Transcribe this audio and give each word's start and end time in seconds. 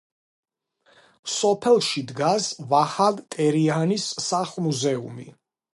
სოფელში 1.33 2.03
დგას 2.13 2.49
ვაჰან 2.73 3.23
ტერიანის 3.37 4.09
სახლ-მუზეუმი. 4.31 5.33